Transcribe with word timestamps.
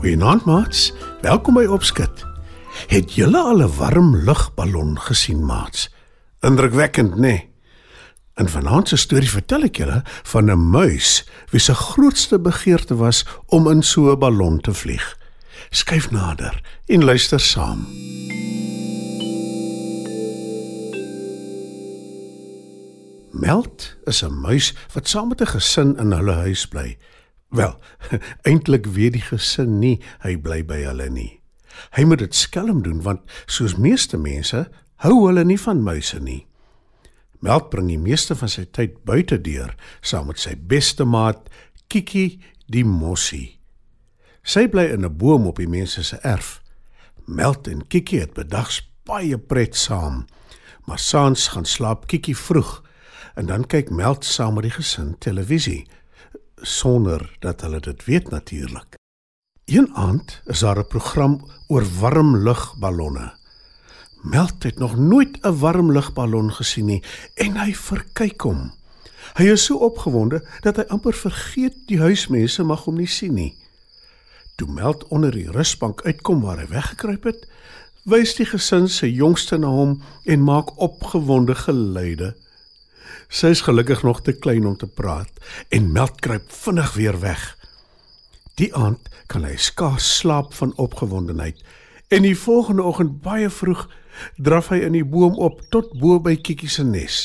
Goeienaand 0.00 0.44
maats, 0.48 0.92
welkom 1.20 1.58
by 1.58 1.66
Opskud. 1.68 2.22
Het 2.88 3.10
julle 3.12 3.36
al 3.36 3.60
'n 3.60 3.76
warm 3.76 4.16
lugballon 4.16 4.96
gesien 5.00 5.44
maats? 5.44 5.90
Indrukwekkend, 6.40 7.14
né? 7.14 7.20
Nee? 7.20 7.50
In 8.34 8.48
vanaand 8.48 8.88
se 8.88 8.96
storie 8.96 9.30
vertel 9.30 9.62
ek 9.62 9.76
julle 9.76 10.00
van 10.32 10.50
'n 10.50 10.70
muis 10.70 11.28
wie 11.50 11.60
se 11.60 11.74
grootste 11.74 12.40
begeerte 12.40 12.96
was 12.96 13.26
om 13.46 13.68
in 13.68 13.82
so 13.82 14.10
'n 14.12 14.18
ballon 14.18 14.60
te 14.60 14.74
vlieg. 14.74 15.18
Skyf 15.70 16.10
nader 16.10 16.60
en 16.86 17.04
luister 17.04 17.40
saam. 17.40 17.86
Meld 23.30 23.96
is 24.04 24.22
'n 24.22 24.40
muis 24.40 24.74
wat 24.92 25.08
saam 25.08 25.28
met 25.28 25.40
'n 25.40 25.46
gesin 25.46 25.96
in 25.98 26.12
hulle 26.12 26.32
huis 26.32 26.66
bly. 26.66 26.96
Wel, 27.50 27.74
eintlik 28.48 28.86
weet 28.86 29.16
die 29.18 29.26
gesin 29.26 29.78
nie 29.82 29.98
hy 30.22 30.36
bly 30.38 30.62
by 30.66 30.84
hulle 30.86 31.08
nie. 31.10 31.40
Hy 31.96 32.04
moet 32.06 32.22
dit 32.22 32.34
skelm 32.34 32.82
doen 32.86 33.02
want 33.02 33.26
soos 33.46 33.74
meeste 33.78 34.18
mense 34.20 34.66
hou 35.02 35.16
hulle 35.26 35.44
nie 35.44 35.58
van 35.58 35.82
muise 35.82 36.20
nie. 36.22 36.44
Meld 37.40 37.70
bring 37.72 37.88
die 37.88 38.00
meeste 38.00 38.36
van 38.36 38.52
sy 38.52 38.66
tyd 38.68 39.00
buite 39.08 39.40
deur 39.40 39.72
saam 40.04 40.28
met 40.30 40.42
sy 40.42 40.54
beste 40.54 41.06
maat 41.08 41.48
Kiki 41.90 42.40
die 42.70 42.84
mossie. 42.86 43.58
Sy 44.46 44.68
bly 44.68 44.86
in 44.94 45.04
'n 45.04 45.16
boom 45.16 45.46
op 45.46 45.56
die 45.56 45.68
mense 45.68 46.02
se 46.04 46.16
erf. 46.22 46.60
Meld 47.26 47.66
en 47.66 47.86
Kiki 47.86 48.18
het 48.18 48.34
bedags 48.34 48.80
baie 49.04 49.38
pret 49.38 49.76
saam. 49.76 50.26
Maar 50.86 50.98
saans 50.98 51.48
gaan 51.48 51.64
slaap 51.64 52.06
Kiki 52.06 52.34
vroeg 52.34 52.84
en 53.34 53.46
dan 53.46 53.66
kyk 53.66 53.90
Meld 53.90 54.24
saam 54.24 54.54
met 54.54 54.62
die 54.62 54.76
gesin 54.76 55.18
televisie 55.18 55.86
sonder 56.60 57.36
dat 57.38 57.60
hulle 57.60 57.80
dit 57.80 58.04
weet 58.04 58.30
natuurlik. 58.30 58.98
Een 59.64 59.94
aand 59.94 60.40
is 60.44 60.58
daar 60.58 60.78
'n 60.78 60.86
program 60.86 61.50
oor 61.68 61.84
warm 62.00 62.36
lugballonne. 62.36 63.32
Meld 64.22 64.62
het 64.62 64.78
nog 64.78 64.96
nooit 64.96 65.38
'n 65.42 65.58
warm 65.58 65.92
lugballon 65.92 66.52
gesien 66.52 66.84
nie 66.84 67.02
en 67.34 67.56
hy 67.56 67.74
verkyk 67.74 68.40
hom. 68.40 68.72
Hy 69.34 69.44
is 69.44 69.64
so 69.64 69.76
opgewonde 69.76 70.46
dat 70.60 70.76
hy 70.76 70.84
amper 70.88 71.14
vergeet 71.14 71.76
die 71.86 72.00
huismense 72.00 72.62
mag 72.62 72.84
hom 72.84 72.96
nie 72.96 73.06
sien 73.06 73.34
nie. 73.34 73.54
Toe 74.56 74.68
Meld 74.68 75.06
onder 75.08 75.32
die 75.32 75.50
rusbank 75.50 76.02
uitkom 76.02 76.40
waar 76.40 76.58
hy 76.58 76.66
weggekruip 76.66 77.24
het, 77.24 77.46
wys 78.04 78.34
die 78.34 78.46
gesin 78.46 78.88
se 78.88 79.12
jongste 79.12 79.58
na 79.58 79.68
hom 79.68 80.02
en 80.24 80.42
maak 80.42 80.74
opgewonde 80.80 81.54
geluide. 81.54 82.34
Sy 83.30 83.52
is 83.54 83.60
gelukkig 83.62 84.02
nog 84.02 84.24
te 84.26 84.32
klein 84.34 84.66
om 84.66 84.76
te 84.76 84.88
praat 84.90 85.30
en 85.70 85.92
Meld 85.94 86.18
kruip 86.20 86.50
vinnig 86.52 86.94
weer 86.98 87.20
weg. 87.22 87.42
Die 88.58 88.74
aand 88.74 89.06
kan 89.30 89.44
hy 89.46 89.54
skaars 89.54 90.08
slaap 90.18 90.50
van 90.58 90.72
opgewondenheid 90.82 91.60
en 92.10 92.26
die 92.26 92.34
volgende 92.34 92.82
oggend 92.82 93.20
baie 93.22 93.46
vroeg 93.50 93.84
draf 94.36 94.72
hy 94.74 94.80
in 94.82 94.96
die 94.98 95.06
boom 95.06 95.38
op 95.38 95.62
tot 95.70 95.92
bo 96.00 96.18
by 96.18 96.34
Kiki 96.42 96.66
se 96.66 96.82
nes. 96.82 97.20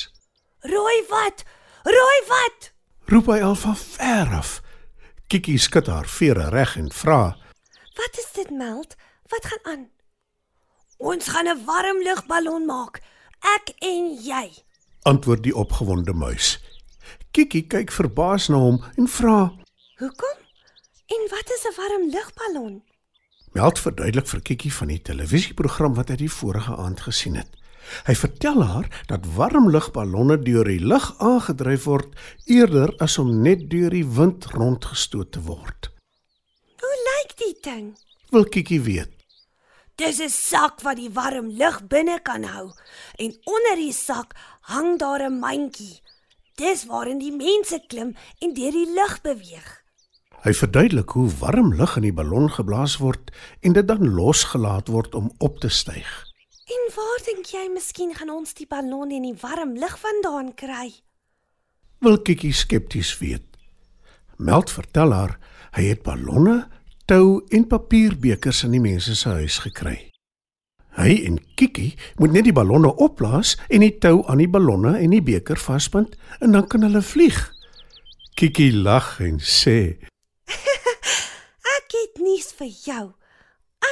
Rooi 0.62 1.00
wat? 1.10 1.42
Rooi 1.90 2.22
wat? 2.30 2.70
Roep 3.10 3.32
hy 3.34 3.40
al 3.42 3.58
van 3.64 3.76
ver 3.78 4.38
af. 4.38 4.54
Kiki 5.26 5.58
skud 5.58 5.90
haar 5.90 6.06
vere 6.06 6.52
reg 6.54 6.78
en 6.78 6.92
vra: 6.94 7.34
"Wat 7.98 8.22
is 8.22 8.30
dit, 8.38 8.54
Meld? 8.54 8.96
Wat 9.34 9.46
gaan 9.46 9.66
aan?" 9.74 9.90
"Ons 10.98 11.28
gaan 11.28 11.50
'n 11.50 11.66
warm 11.66 11.98
lugballon 12.06 12.66
maak, 12.66 13.02
ek 13.42 13.74
en 13.82 14.14
jy." 14.22 14.66
Antwoord 15.06 15.44
die 15.46 15.56
opgewonde 15.56 16.14
muis. 16.14 16.56
Kiki 17.32 17.66
kyk 17.70 17.92
verbaas 17.94 18.48
na 18.50 18.58
hom 18.58 18.82
en 18.98 19.08
vra: 19.08 19.54
"Hoekom? 20.02 20.38
En 21.16 21.28
wat 21.30 21.52
is 21.56 21.66
'n 21.70 21.76
warm 21.78 22.10
lugballon?" 22.10 22.84
Meld 23.52 23.80
verduidelik 23.80 24.28
vir 24.28 24.42
Kiki 24.42 24.72
van 24.72 24.88
die 24.88 25.02
televisieprogram 25.02 25.94
wat 25.96 26.10
hy 26.10 26.16
die 26.16 26.32
vorige 26.32 26.76
aand 26.76 27.02
gesien 27.06 27.36
het. 27.36 27.52
Hy 28.04 28.16
vertel 28.16 28.64
haar 28.64 28.90
dat 29.08 29.28
warm 29.36 29.70
lugballonne 29.70 30.38
deur 30.42 30.68
die 30.68 30.82
lug 30.82 31.06
aangedryf 31.18 31.84
word 31.84 32.16
eerder 32.46 32.92
as 32.98 33.18
om 33.22 33.42
net 33.42 33.70
deur 33.70 33.90
die 33.90 34.08
wind 34.18 34.46
rondgestoot 34.58 35.32
te 35.32 35.42
word. 35.46 35.92
Hoe 36.82 36.98
lyk 37.10 37.38
die 37.38 37.58
ding? 37.62 37.98
Wil 38.32 38.46
Kiki 38.46 38.82
weet. 38.82 39.15
Dis 39.96 40.20
'n 40.20 40.30
sak 40.30 40.82
wat 40.84 40.98
die 40.98 41.10
warm 41.10 41.48
lug 41.56 41.88
binne 41.88 42.20
kan 42.20 42.44
hou 42.44 42.72
en 43.16 43.32
onder 43.44 43.76
die 43.76 43.94
sak 43.94 44.36
hang 44.62 45.00
daar 45.00 45.24
'n 45.24 45.40
mandjie. 45.40 46.02
Dis 46.56 46.86
waarin 46.86 47.20
die 47.20 47.32
mense 47.32 47.80
klim 47.88 48.16
en 48.40 48.54
deur 48.54 48.72
die 48.72 48.92
lug 48.94 49.22
beweeg. 49.22 49.84
Hy 50.44 50.54
verduidelik 50.54 51.10
hoe 51.10 51.30
warm 51.40 51.74
lug 51.74 51.96
in 51.96 52.02
die 52.02 52.14
ballon 52.14 52.52
geblaas 52.52 52.98
word 52.98 53.32
en 53.62 53.74
dit 53.74 53.88
dan 53.88 54.14
losgelaat 54.14 54.88
word 54.88 55.16
om 55.16 55.32
op 55.38 55.60
te 55.60 55.70
styg. 55.70 56.26
En 56.66 56.84
waar 56.96 57.22
dink 57.26 57.46
jy 57.46 57.70
miskien 57.74 58.14
gaan 58.16 58.30
ons 58.30 58.54
die 58.54 58.68
ballon 58.68 59.12
en 59.12 59.22
die 59.22 59.38
warm 59.42 59.78
lug 59.78 60.00
vandaan 60.00 60.54
kry? 60.54 60.92
Wil 62.00 62.18
Kiki 62.22 62.52
skepties 62.52 63.18
weet. 63.18 63.48
Meld 64.38 64.72
vertel 64.72 65.12
haar 65.12 65.40
hy 65.72 65.84
het 65.84 66.04
ballonne 66.04 66.68
tou 67.06 67.46
en 67.54 67.68
papierbekers 67.70 68.64
in 68.66 68.74
die 68.74 68.82
mense 68.82 69.16
se 69.16 69.30
huis 69.38 69.60
gekry. 69.62 69.98
Hy 70.96 71.12
en 71.28 71.38
Kiki 71.60 71.92
moet 72.22 72.32
net 72.34 72.48
die 72.48 72.56
ballonne 72.56 72.94
opblaas 73.04 73.56
en 73.68 73.84
die 73.84 73.94
tou 74.02 74.24
aan 74.32 74.42
die 74.42 74.50
ballonne 74.50 74.96
en 74.98 75.14
die 75.14 75.24
beker 75.24 75.60
vasbind 75.60 76.16
en 76.40 76.56
dan 76.56 76.66
kan 76.72 76.86
hulle 76.88 77.04
vlieg. 77.04 77.38
Kiki 78.40 78.72
lag 78.74 79.20
en 79.24 79.38
sê: 79.40 80.00
"Ek 81.76 81.98
het 82.00 82.18
nuus 82.24 82.50
vir 82.58 82.72
jou. 82.88 83.04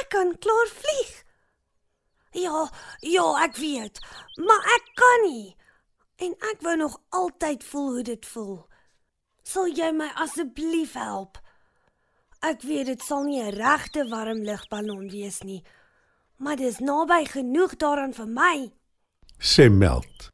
Ek 0.00 0.10
kan 0.16 0.34
klaar 0.38 0.72
vlieg." 0.72 1.12
"Ja, 2.34 2.66
ja, 3.00 3.26
ek 3.44 3.56
weet, 3.56 4.00
maar 4.36 4.64
ek 4.74 4.90
kan 4.98 5.30
nie. 5.30 5.56
En 6.18 6.34
ek 6.50 6.66
wou 6.66 6.76
nog 6.76 6.98
altyd 7.08 7.64
voel 7.64 7.92
hoe 7.92 8.02
dit 8.02 8.26
voel. 8.26 8.66
Sal 9.42 9.68
jy 9.68 9.92
my 9.92 10.10
asseblief 10.14 10.98
help?" 10.98 11.43
Ek 12.44 12.60
weet 12.60 12.90
dit 12.90 13.00
sal 13.00 13.22
nie 13.24 13.40
'n 13.40 13.56
regte 13.56 14.02
warm 14.10 14.42
lugballon 14.44 15.08
wees 15.08 15.40
nie, 15.42 15.62
maar 16.36 16.56
dis 16.56 16.78
naby 16.78 17.24
genoeg 17.24 17.76
daaraan 17.80 18.12
vir 18.12 18.28
my. 18.28 18.72
Sê 19.38 19.70
Meld. 19.70 20.28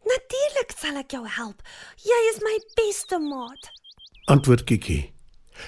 Natuurlik 0.00 0.72
sal 0.76 0.96
ek 0.96 1.10
jou 1.10 1.26
help. 1.28 1.62
Jy 1.96 2.20
is 2.32 2.40
my 2.40 2.56
beste 2.74 3.18
maat. 3.18 3.70
Antwoord 4.24 4.64
Kiki. 4.64 5.12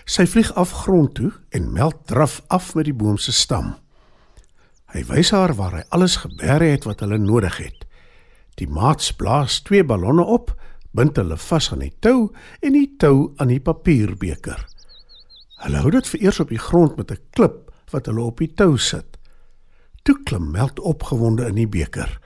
Sy 0.07 0.25
vlieg 0.27 0.55
af 0.55 0.73
grond 0.73 1.15
toe 1.15 1.33
en 1.51 1.73
Meld 1.73 2.07
draf 2.07 2.41
af 2.49 2.75
met 2.75 2.85
die 2.85 2.95
boom 2.95 3.19
se 3.19 3.33
stam. 3.33 3.77
Hy 4.95 5.05
wys 5.05 5.31
haar 5.31 5.55
waar 5.55 5.73
hy 5.73 5.85
alles 5.91 6.17
geberg 6.17 6.73
het 6.73 6.85
wat 6.85 7.01
hulle 7.01 7.19
nodig 7.19 7.57
het. 7.57 7.85
Die 8.55 8.69
maats 8.69 9.13
blaas 9.13 9.61
twee 9.61 9.85
ballonne 9.85 10.25
op, 10.25 10.55
bind 10.93 11.17
hulle 11.17 11.37
vas 11.37 11.73
aan 11.73 11.85
die 11.85 11.97
tou 12.01 12.33
en 12.61 12.73
die 12.73 12.97
tou 12.97 13.35
aan 13.37 13.49
die 13.49 13.61
papierbeker. 13.61 14.72
Hulle 15.63 15.79
hou 15.79 15.91
dit 15.95 16.09
vereers 16.11 16.41
op 16.43 16.51
die 16.51 16.59
grond 16.59 16.97
met 16.97 17.11
'n 17.11 17.23
klip 17.31 17.71
wat 17.91 18.07
hulle 18.07 18.23
op 18.23 18.39
die 18.39 18.53
tou 18.55 18.79
sit. 18.79 19.19
Toe 20.03 20.23
klim 20.23 20.51
Meld 20.51 20.81
opgewonde 20.81 21.47
in 21.47 21.55
die 21.55 21.69
beker. 21.69 22.19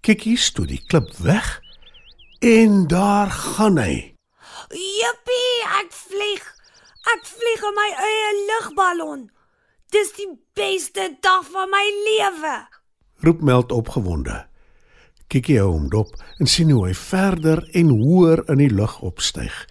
Kiki 0.00 0.36
stoot 0.36 0.68
die 0.68 0.84
klip 0.86 1.16
weg 1.16 1.60
en 2.38 2.86
daar 2.86 3.30
gaan 3.30 3.78
hy. 3.78 4.14
Jippie, 4.70 5.56
ek 5.80 5.90
vlieg. 5.90 6.44
Ek 7.14 7.26
vlieg 7.26 7.62
in 7.68 7.74
my 7.74 7.90
eie 7.96 8.30
lugballon. 8.50 9.30
Dis 9.90 10.12
die 10.12 10.30
beste 10.54 11.16
dag 11.20 11.44
van 11.50 11.70
my 11.70 11.86
lewe. 12.06 12.68
Roep 13.24 13.40
Meld 13.40 13.72
opgewonde. 13.72 14.46
Kiki 15.26 15.58
hou 15.58 15.70
hom 15.72 15.88
dop 15.88 16.14
en 16.38 16.46
sien 16.46 16.70
hoe 16.70 16.86
hy 16.86 16.94
verder 16.94 17.68
en 17.72 17.88
hoër 17.88 18.44
in 18.48 18.58
die 18.58 18.70
lug 18.70 19.00
opstyg. 19.00 19.66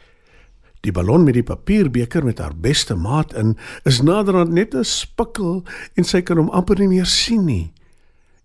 Die 0.83 0.91
ballon 0.91 1.23
met 1.23 1.37
die 1.37 1.45
papierbeker 1.47 2.25
met 2.27 2.41
haar 2.43 2.55
beste 2.59 2.95
maat 2.99 3.33
in 3.39 3.55
is 3.87 4.01
naderhand 4.03 4.51
net 4.51 4.75
'n 4.75 4.83
spikkel 4.83 5.63
en 5.95 6.03
sy 6.03 6.21
kan 6.21 6.37
hom 6.37 6.49
amper 6.49 6.79
nie 6.79 6.87
meer 6.87 7.05
sien 7.05 7.45
nie. 7.45 7.73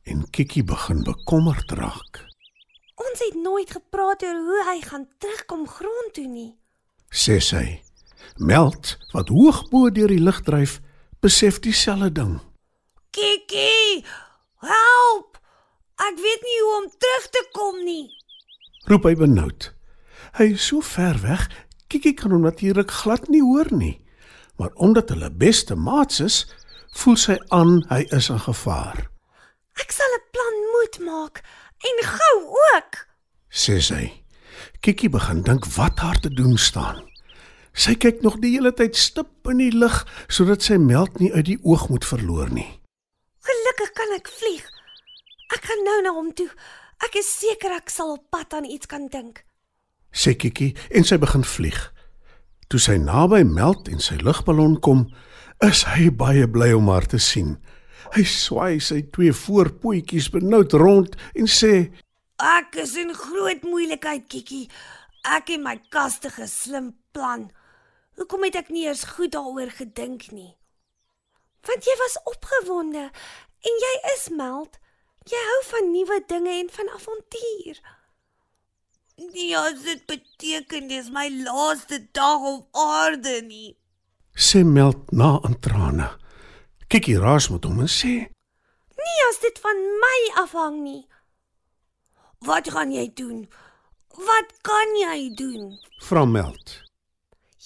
en 0.09 0.25
Kikkie 0.31 0.65
begin 0.65 1.03
bekommerd 1.05 1.71
raak. 1.77 2.25
Ons 2.97 3.21
het 3.21 3.35
nooit 3.35 3.71
gepraat 3.71 4.23
oor 4.23 4.39
hoe 4.47 4.63
hy 4.71 4.81
gaan 4.81 5.07
terugkom 5.19 5.67
grond 5.69 6.15
toe 6.15 6.27
nie. 6.27 6.57
Sê 7.11 7.39
sy. 7.41 7.83
Meld 8.37 8.97
wat 9.13 9.29
hoog 9.29 9.69
bo 9.69 9.91
deur 9.91 10.09
die 10.09 10.23
lug 10.23 10.41
dryf, 10.43 10.81
besef 11.21 11.61
dieselfde 11.61 12.13
ding. 12.13 12.39
Kiki, 13.11 14.05
help! 14.65 15.39
Ek 15.99 16.17
weet 16.17 16.43
nie 16.47 16.59
hoe 16.63 16.75
om 16.83 16.89
terug 16.99 17.29
te 17.31 17.49
kom 17.53 17.85
nie. 17.85 18.09
Roep 18.87 19.05
hy 19.05 19.15
benoud. 19.15 19.73
Hy 20.39 20.53
is 20.55 20.67
so 20.67 20.81
ver 20.81 21.19
weg, 21.23 21.49
Kikkie 21.89 22.13
kan 22.13 22.35
hom 22.35 22.45
natuurlik 22.45 22.91
glad 22.93 23.29
nie 23.33 23.43
hoor 23.43 23.69
nie. 23.73 23.97
Maar 24.61 24.73
omdat 24.75 25.09
hulle 25.15 25.31
beste 25.31 25.75
maats 25.75 26.21
is, 26.21 26.43
voel 27.01 27.17
sy 27.17 27.37
aan 27.55 27.81
hy 27.89 28.03
is 28.17 28.29
in 28.29 28.41
gevaar. 28.45 29.07
Ek 29.81 29.93
sal 29.95 30.13
'n 30.17 30.25
plan 30.35 30.57
moet 30.75 30.99
maak 31.09 31.43
en 31.89 31.97
gou 32.05 32.37
ook. 32.73 33.07
Sê 33.49 33.81
sy. 33.81 34.25
Kikkie 34.81 35.09
begin 35.09 35.43
dink 35.43 35.65
wat 35.77 35.99
haar 35.99 36.21
te 36.21 36.29
doen 36.29 36.59
staan. 36.59 37.09
Sy 37.73 37.95
kyk 37.95 38.23
nog 38.23 38.39
die 38.43 38.53
hele 38.57 38.73
tyd 38.75 38.97
stip 38.97 39.47
in 39.47 39.59
die 39.59 39.73
lug 39.73 40.07
sodat 40.29 40.63
sy 40.63 40.77
meld 40.77 41.19
nie 41.21 41.33
uit 41.33 41.47
die 41.47 41.61
oog 41.63 41.89
moet 41.89 42.05
verloor 42.05 42.51
nie. 42.51 42.81
Gelukkig 43.41 43.93
kan 43.95 44.13
ek 44.17 44.29
vlieg. 44.29 44.65
Ek 45.55 45.65
gaan 45.65 45.85
nou 45.85 46.03
na 46.03 46.13
hom 46.13 46.35
toe. 46.35 46.51
Ek 47.07 47.15
is 47.15 47.31
seker 47.39 47.73
ek 47.73 47.89
sal 47.91 48.13
op 48.13 48.31
pad 48.31 48.53
aan 48.53 48.65
iets 48.65 48.87
kan 48.87 49.07
dink. 49.09 49.45
Sê 50.13 50.35
Kikkie 50.35 50.75
en 50.91 51.05
sy 51.05 51.19
begin 51.21 51.45
vlieg. 51.45 51.79
Toe 52.69 52.81
sy 52.81 52.99
naby 53.01 53.45
meld 53.49 53.89
en 53.89 54.01
sy 54.03 54.19
lugballon 54.21 54.77
kom, 54.85 55.07
is 55.65 55.85
hy 55.89 56.11
baie 56.15 56.47
bly 56.47 56.73
om 56.77 56.91
haar 56.93 57.07
te 57.09 57.21
sien. 57.23 57.57
Hy 58.15 58.25
swaai 58.25 58.79
sy 58.81 59.03
twee 59.13 59.33
voorpootjies 59.35 60.31
benoud 60.33 60.77
rond 60.81 61.17
en 61.37 61.49
sê: 61.51 61.89
Ek 62.39 62.79
is 62.79 62.95
in 63.01 63.11
groot 63.17 63.65
moeilikheid, 63.67 64.29
Kiki. 64.31 64.69
Ek 65.27 65.51
het 65.51 65.61
my 65.61 65.77
kastige 65.93 66.47
slim 66.47 66.93
plan. 67.13 67.49
Hoekom 68.19 68.47
het 68.47 68.57
ek 68.61 68.71
nie 68.75 68.87
eers 68.87 69.05
goed 69.17 69.35
daaroor 69.35 69.73
gedink 69.75 70.31
nie? 70.33 70.55
Want 71.67 71.85
jy 71.85 71.97
was 72.01 72.17
opgewonde 72.31 73.09
en 73.09 73.83
jy 73.85 73.95
is 74.15 74.29
meld. 74.31 74.79
Jy 75.29 75.41
hou 75.51 75.61
van 75.73 75.91
nuwe 75.93 76.21
dinge 76.31 76.55
en 76.63 76.71
van 76.73 76.93
avontuur. 76.95 77.81
Ja, 79.19 79.73
dit 79.73 80.07
beteken 80.07 80.89
dis 80.89 81.11
my 81.11 81.27
laaste 81.43 81.99
dag 82.13 82.39
op 82.39 82.69
aarde 82.77 83.41
nie. 83.43 83.77
Sê 84.39 84.63
meld 84.63 85.11
na 85.11 85.41
in 85.49 85.57
trane. 85.59 86.07
Kikkie 86.87 87.19
raas 87.19 87.49
met 87.51 87.67
hom 87.67 87.81
en 87.83 87.91
sê: 87.91 88.13
Nie 89.01 89.19
as 89.29 89.41
dit 89.43 89.59
van 89.65 89.83
my 90.05 90.21
afhang 90.45 90.79
nie. 90.85 91.03
Wat 92.47 92.71
gaan 92.71 92.95
jy 92.95 93.09
doen? 93.15 93.49
Wat 94.15 94.55
kan 94.63 94.95
jy 95.03 95.35
doen? 95.35 95.75
Vra 96.07 96.25
meld. 96.25 96.79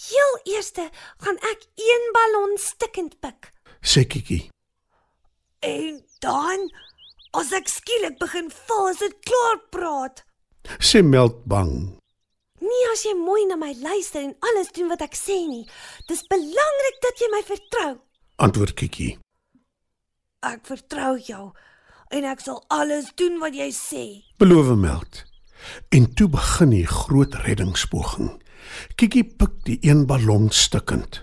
Heel 0.09 0.35
eerste 0.57 0.89
gaan 1.21 1.37
ek 1.53 1.69
een 1.77 2.11
ballon 2.17 2.57
stikkend 2.57 3.21
pik. 3.21 3.53
Sê 3.85 4.09
Kikkie. 4.09 4.49
En 5.61 6.01
dan 6.25 6.71
as 7.37 7.53
ek 7.53 7.69
skielik 7.69 8.17
begin 8.19 8.49
val, 8.51 8.89
is 8.89 9.05
dit 9.05 9.21
klaar 9.29 9.61
praat. 9.69 10.25
Sê 10.79 11.03
meld 11.03 11.45
bang. 11.45 11.73
Nie 12.63 12.85
as 12.93 13.03
jy 13.07 13.17
mooi 13.19 13.43
na 13.49 13.57
my 13.59 13.73
luister 13.81 14.23
en 14.23 14.35
alles 14.49 14.71
doen 14.77 14.91
wat 14.93 15.03
ek 15.03 15.17
sê 15.19 15.41
nie. 15.49 15.65
Dis 16.09 16.23
belangrik 16.31 17.01
dat 17.03 17.19
jy 17.21 17.29
my 17.33 17.43
vertrou. 17.47 17.93
Antwoord 18.43 18.77
Kikkie. 18.79 19.17
Ek 20.47 20.65
vertrou 20.67 21.17
jou 21.23 21.51
en 22.13 22.29
ek 22.29 22.43
sal 22.45 22.63
alles 22.71 23.11
doen 23.19 23.41
wat 23.43 23.57
jy 23.57 23.71
sê. 23.75 24.05
Beloof 24.39 24.75
meld. 24.79 25.25
En 25.95 26.09
toe 26.15 26.29
begin 26.31 26.73
die 26.75 26.87
groot 26.87 27.35
reddingspoging. 27.47 28.33
Kikkie 28.99 29.25
pik 29.25 29.63
die 29.67 29.79
een 29.83 30.07
ballon 30.07 30.51
stukkend. 30.51 31.23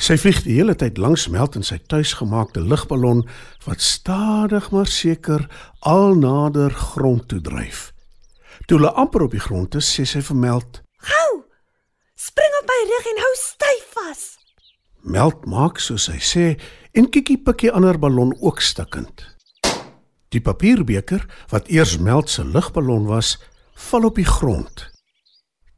Sy 0.00 0.16
vlieg 0.16 0.42
die 0.46 0.56
hele 0.56 0.76
tyd 0.78 0.96
langs 1.00 1.26
meld 1.28 1.58
in 1.58 1.66
sy 1.66 1.76
tuisgemaakte 1.92 2.62
lugballon 2.64 3.24
wat 3.66 3.84
stadig 3.84 4.70
maar 4.72 4.88
seker 4.88 5.44
al 5.84 6.16
nader 6.16 6.72
grond 6.72 7.28
toe 7.28 7.40
dryf. 7.44 7.89
Toe 8.66 8.78
hulle 8.78 8.92
amper 8.98 9.24
op 9.26 9.34
die 9.34 9.42
grond 9.42 9.74
is, 9.78 9.88
sê 9.88 10.06
sy 10.08 10.22
vir 10.24 10.36
meld: 10.36 10.82
Gou! 11.06 11.42
Spring 12.14 12.56
op 12.60 12.68
my 12.68 12.80
rug 12.92 13.10
en 13.14 13.24
hou 13.24 13.34
styf 13.40 13.90
vas. 13.96 14.24
Meld 15.00 15.46
maak 15.48 15.80
soos 15.80 16.10
hy 16.12 16.18
sê 16.20 16.46
en 16.92 17.08
Kikkie 17.08 17.38
pik 17.40 17.64
die 17.64 17.72
ander 17.72 17.96
ballon 17.98 18.34
ook 18.40 18.60
stukkend. 18.60 19.24
Die 20.30 20.42
papierbeker 20.44 21.24
wat 21.50 21.70
eers 21.72 21.96
Meld 21.98 22.30
se 22.30 22.44
lugballon 22.44 23.08
was, 23.08 23.38
val 23.88 24.04
op 24.06 24.20
die 24.20 24.28
grond. 24.28 24.84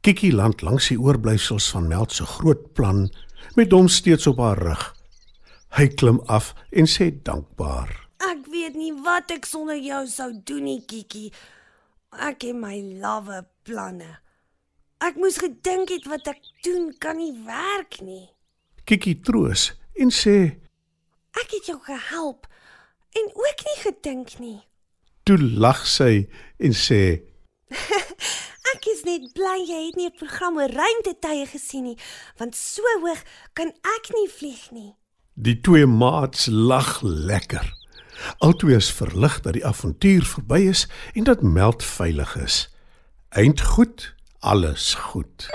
Kikkie 0.03 0.33
land 0.35 0.61
langs 0.61 0.89
die 0.91 0.99
oorblyfsels 0.99 1.69
van 1.71 1.87
Meld 1.87 2.11
se 2.11 2.25
groot 2.27 2.73
plan 2.75 3.07
met 3.55 3.71
hom 3.71 3.87
steeds 3.87 4.27
op 4.27 4.41
haar 4.43 4.59
rug. 4.59 4.83
Hy 5.73 5.87
klim 5.95 6.19
af 6.27 6.51
en 6.69 6.89
sê 6.89 7.09
dankbaar. 7.23 7.89
Ek 8.27 8.43
weet 8.51 8.75
nie 8.75 8.91
wat 9.05 9.31
ek 9.33 9.47
sonder 9.47 9.79
jou 9.79 10.03
sou 10.11 10.29
doen 10.45 10.67
nie, 10.67 10.81
Kiki. 10.85 11.31
Ek 12.19 12.43
het 12.45 12.55
my 12.55 12.77
lawwe 13.01 13.43
planne. 13.65 14.19
Ek 15.03 15.17
moes 15.19 15.39
gedink 15.41 15.89
het 15.91 16.05
wat 16.07 16.27
ek 16.31 16.39
doen 16.63 16.91
kan 17.01 17.17
nie 17.17 17.33
werk 17.45 17.99
nie. 18.01 18.29
Kikkie 18.85 19.17
troos 19.25 19.71
en 19.99 20.13
sê: 20.13 20.37
Ek 21.39 21.49
het 21.55 21.67
jou 21.71 21.79
gehelp 21.83 22.47
en 23.17 23.29
ook 23.33 23.65
nie 23.67 23.79
gedink 23.81 24.37
nie. 24.39 24.59
Toe 25.23 25.37
lag 25.39 25.85
sy 25.87 26.27
en 26.59 26.75
sê: 26.77 27.23
Ek 28.73 28.87
is 28.93 29.03
net 29.07 29.29
bly 29.35 29.57
jy 29.67 29.81
het 29.87 29.95
nie 29.99 30.09
'n 30.09 30.17
program 30.17 30.57
oor 30.57 30.71
ruimtetye 30.71 31.45
gesien 31.51 31.83
nie, 31.83 31.97
want 32.37 32.55
so 32.55 32.81
hoog 33.03 33.21
kan 33.53 33.69
ek 33.97 34.11
nie 34.15 34.29
vlieg 34.29 34.71
nie. 34.71 34.91
Die 35.35 35.59
twee 35.61 35.85
maats 35.85 36.47
lag 36.47 37.01
lekker. 37.01 37.82
Albei 38.37 38.75
is 38.75 38.91
verlig 38.91 39.39
dat 39.41 39.53
die 39.53 39.65
avontuur 39.65 40.25
verby 40.25 40.59
is 40.69 40.87
en 41.13 41.23
dat 41.23 41.41
Meld 41.41 41.83
veilig 41.83 42.35
is. 42.35 42.69
Eind 43.29 43.61
goed, 43.61 44.15
alles 44.39 44.93
goed. 44.93 45.49